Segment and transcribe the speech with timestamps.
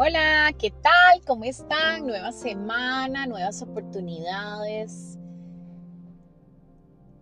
[0.00, 1.24] Hola, ¿qué tal?
[1.26, 2.06] ¿Cómo están?
[2.06, 5.18] Nueva semana, nuevas oportunidades,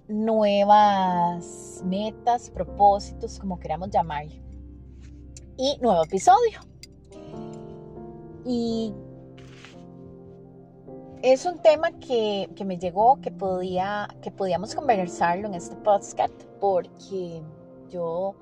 [0.09, 4.43] nuevas metas, propósitos, como queramos llamarle.
[5.57, 6.61] Y nuevo episodio.
[8.45, 8.93] Y
[11.23, 17.41] es un tema que, me llegó, que, podía, que podíamos conversarlo en este podcast, porque
[17.89, 18.35] yo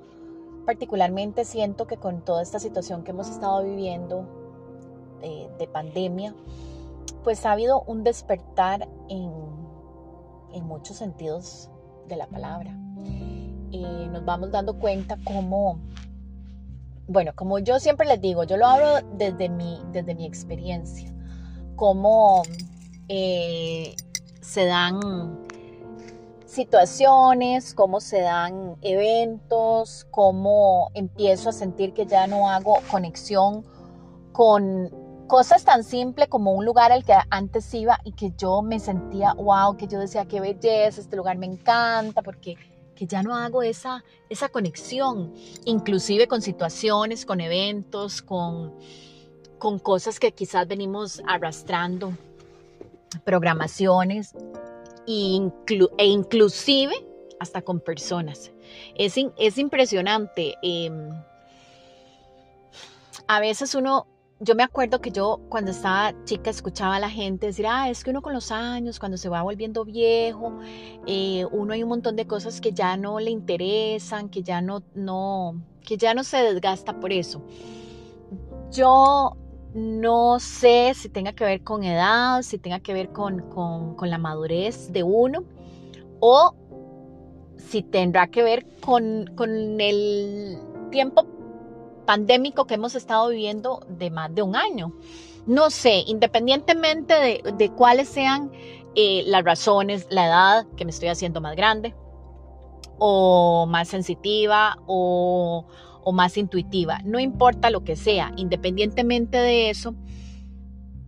[0.65, 4.27] particularmente siento que con toda esta situación que hemos estado viviendo
[5.23, 6.35] eh, de pandemia,
[7.23, 9.33] pues ha habido un despertar en,
[10.53, 11.71] en muchos sentidos
[12.09, 12.77] de la palabra.
[13.71, 15.81] Y nos vamos dando cuenta cómo,
[17.09, 21.13] bueno, como yo siempre les digo, yo lo hablo desde mi, desde mi experiencia,
[21.75, 22.43] cómo
[23.09, 23.97] eh,
[24.41, 25.44] se dan
[26.55, 33.65] situaciones, cómo se dan eventos, cómo empiezo a sentir que ya no hago conexión
[34.33, 34.91] con
[35.27, 39.33] cosas tan simples como un lugar al que antes iba y que yo me sentía,
[39.35, 42.57] wow, que yo decía, qué belleza, este lugar me encanta, porque
[42.95, 45.35] que ya no hago esa, esa conexión,
[45.65, 48.75] inclusive con situaciones, con eventos, con,
[49.59, 52.13] con cosas que quizás venimos arrastrando,
[53.25, 54.35] programaciones
[55.07, 56.95] e inclusive
[57.41, 58.53] hasta con personas.
[58.95, 60.55] Es, es impresionante.
[60.63, 61.11] Em,
[63.27, 64.07] a veces uno,
[64.41, 68.05] yo me acuerdo que yo cuando estaba chica escuchaba a la gente decir, ah, es
[68.05, 70.59] que uno con los años, cuando se va volviendo viejo,
[71.07, 74.83] eh, uno hay un montón de cosas que ya no le interesan, que ya no,
[74.95, 77.43] no, que ya no se desgasta por eso.
[78.71, 79.37] Yo
[79.75, 84.93] no sé si tenga que ver con edad, si tenga que ver con, la madurez
[84.93, 85.43] de uno
[86.21, 86.55] o
[87.57, 89.29] si tendrá que ver con,
[89.81, 90.59] el
[90.91, 91.27] tiempo
[92.07, 94.95] pandémico que hemos estado viviendo de más de un año.
[95.47, 98.53] No sé, independientemente de, cuáles sean
[98.95, 101.95] eh, las razones, la edad, que me estoy haciendo más grande
[102.99, 105.67] o más sensitiva o,
[106.05, 109.95] o más intuitiva, no importa lo que sea, independientemente de eso,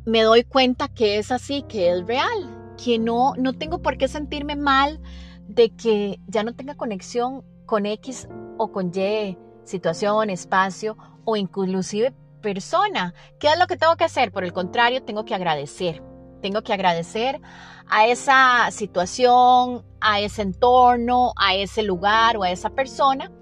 [0.05, 4.09] me doy cuenta que es así, que es real, que no, no tengo por qué
[4.09, 5.01] sentirme mal
[5.49, 12.15] de que ya no tenga conexión con X o con Y, situación, espacio o inclusive
[12.41, 13.15] persona.
[13.41, 14.31] ¿Qué es lo que tengo que hacer?
[14.31, 16.03] Por el contrario, tengo que agradecer.
[16.41, 17.41] Tengo que agradecer
[17.89, 23.33] a esa situación, a ese entorno, a ese lugar o a esa persona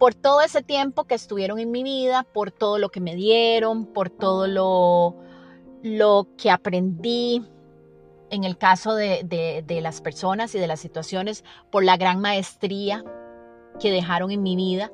[0.00, 3.84] por todo ese tiempo que estuvieron en mi vida, por todo lo que me dieron,
[3.84, 5.14] por todo lo,
[5.82, 7.44] lo que aprendí,
[8.30, 13.04] en el caso de, las personas y de las situaciones, por la gran maestría
[13.78, 14.90] que dejaron en mi vida.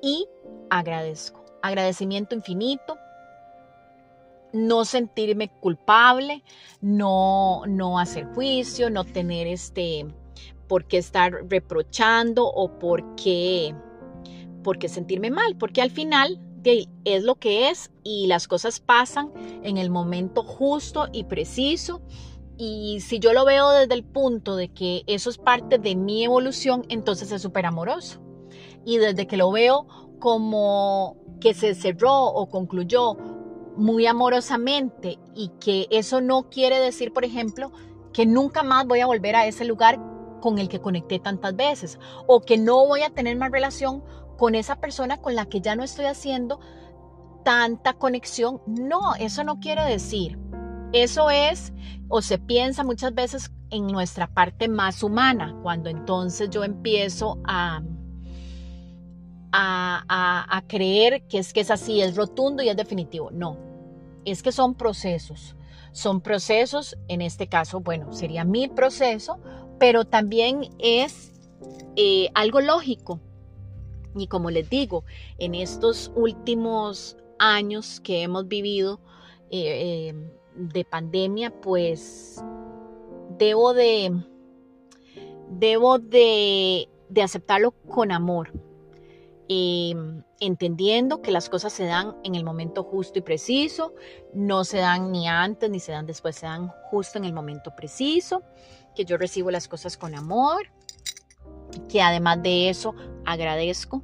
[0.00, 0.26] Y
[0.70, 2.96] agradezco, agradecimiento infinito,
[4.54, 6.42] no sentirme culpable,
[6.80, 10.06] no, no hacer juicio, no tener este
[10.72, 13.74] por qué estar reprochando o por qué,
[14.86, 16.40] sentirme mal, porque al final
[17.04, 19.30] es lo que es y las cosas pasan
[19.64, 22.00] en el momento justo y preciso.
[22.56, 26.24] Y si yo lo veo desde el punto de que eso es parte de mi
[26.24, 28.22] evolución, entonces es súper amoroso.
[28.86, 29.86] Y desde que lo veo
[30.20, 33.18] como que se cerró o concluyó
[33.76, 37.72] muy amorosamente y que eso no quiere decir, por ejemplo,
[38.14, 40.00] que nunca más voy a volver a ese lugar
[40.42, 44.04] con el que conecté tantas veces o que no voy a tener más relación
[44.36, 46.60] con esa persona con la que ya no estoy haciendo
[47.44, 48.60] tanta conexión.
[48.66, 50.38] No, eso no quiere decir.
[50.92, 51.72] Eso es
[52.08, 57.80] o se piensa muchas veces en nuestra parte más humana, cuando entonces yo empiezo a,
[59.52, 63.30] a, a, creer que es que es así, es rotundo y es definitivo.
[63.30, 63.56] No,
[64.26, 65.56] es que son procesos.
[65.92, 69.38] Son procesos, en este caso, bueno, sería mi proceso,
[69.82, 71.32] pero también es
[71.96, 73.18] eh, algo lógico.
[74.14, 75.02] Y como les digo,
[75.38, 79.00] en estos últimos años que hemos vivido
[79.50, 80.14] eh, eh,
[80.54, 82.40] de pandemia, pues
[83.36, 84.12] debo de,
[85.50, 88.52] debo de, de aceptarlo con amor,
[90.42, 93.94] entendiendo que las cosas se dan en el momento justo y preciso,
[94.34, 97.76] no se dan ni antes ni se dan después, se dan justo en el momento
[97.76, 98.42] preciso
[98.96, 100.66] que yo recibo las cosas con amor,
[101.88, 102.94] que además de eso
[103.24, 104.02] agradezco.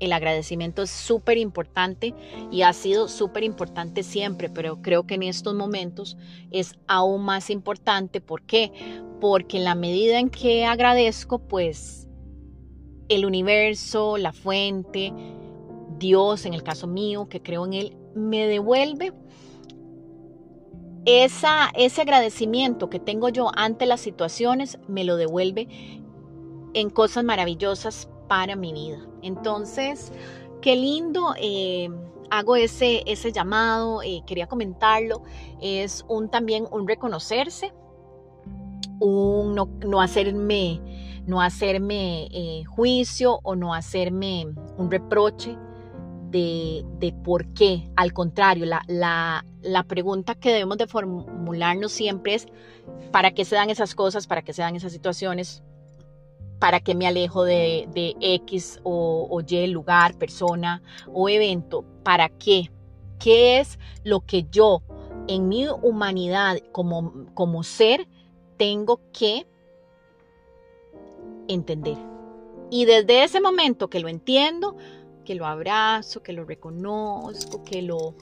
[0.00, 2.12] El agradecimiento es súper importante
[2.50, 6.16] y ha sido súper importante siempre, pero creo que en estos momentos
[6.50, 8.20] es aún más importante.
[8.20, 8.72] ¿Por qué?
[9.20, 12.08] Porque en la medida en que agradezco, pues
[13.08, 15.12] el universo, la fuente,
[16.02, 19.14] Dios, en el caso mío, que creo en Él, me devuelve
[21.06, 25.68] esa, ese agradecimiento que tengo yo ante las situaciones, me lo devuelve
[26.74, 28.98] en cosas maravillosas para mi vida.
[29.22, 30.12] Entonces,
[30.60, 31.34] qué lindo.
[31.40, 31.88] Eh,
[32.30, 35.22] hago ese, ese llamado, eh, quería comentarlo,
[35.60, 37.74] es un también un reconocerse,
[39.00, 40.80] un no, hacerme,
[41.26, 44.46] no hacerme eh, juicio o no hacerme
[44.78, 45.58] un reproche
[46.32, 47.88] de, de por qué.
[47.94, 52.48] Al contrario, la, la, la, pregunta que debemos de formularnos siempre es,
[53.12, 54.26] ¿para qué se dan esas cosas?
[54.26, 55.62] ¿Para qué se dan esas situaciones?
[56.58, 60.82] ¿Para qué me alejo de, de X o, Y lugar, persona
[61.12, 61.84] o evento?
[62.02, 62.70] ¿Para qué?
[63.20, 64.82] ¿Qué es lo que yo
[65.28, 68.08] en mi humanidad como, como ser
[68.56, 69.46] tengo que
[71.46, 71.98] entender?
[72.70, 74.76] Y desde ese momento que lo entiendo,
[75.22, 78.14] que lo abrazo, que lo reconozco, que lo,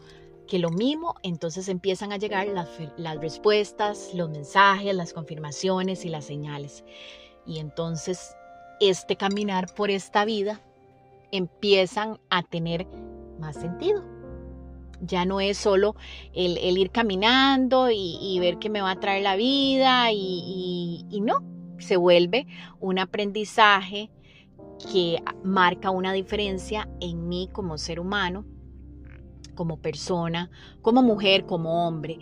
[0.46, 6.08] que lo mimo, entonces empiezan a llegar las, las respuestas, los mensajes, las confirmaciones y
[6.08, 6.84] las señales.
[7.46, 8.34] Y entonces
[8.80, 10.60] este caminar por esta vida
[11.30, 12.86] empiezan a tener
[13.38, 14.04] más sentido.
[15.00, 15.94] Ya no es solo
[16.34, 21.42] el, ir caminando y, ver qué me va a traer la vida y, y no,
[21.78, 22.46] se vuelve
[22.80, 24.10] un aprendizaje
[24.90, 28.44] que marca una diferencia en mí como ser humano,
[29.54, 30.50] como persona,
[30.82, 32.18] como mujer, como hombre.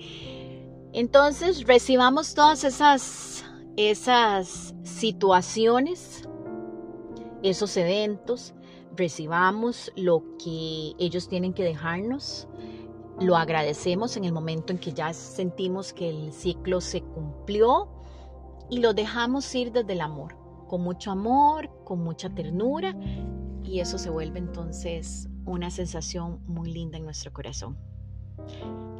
[0.92, 3.44] Entonces recibamos todas esas,
[3.76, 6.28] esas situaciones,
[7.42, 8.54] esos eventos,
[8.96, 12.48] recibamos lo que ellos tienen que dejarnos,
[13.20, 17.88] lo agradecemos en el momento en que ya sentimos que el ciclo se cumplió
[18.70, 20.37] y lo dejamos ir desde el amor
[20.68, 22.94] con mucho amor, con mucha ternura
[23.64, 27.76] y eso se vuelve entonces una sensación muy linda en nuestro corazón.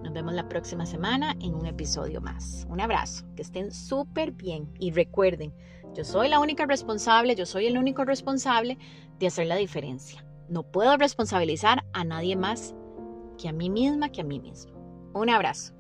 [0.03, 2.67] Nos vemos la próxima semana en un episodio más.
[2.69, 5.55] Un abrazo, que estén súper bien y recuerden,
[5.95, 8.79] yo soy la única responsable, yo soy el único responsable
[9.19, 10.25] de hacer la diferencia.
[10.49, 12.75] No puedo responsabilizar a nadie más
[13.37, 14.73] que a mí misma, que a mí mismo.
[15.15, 15.78] Un abrazo.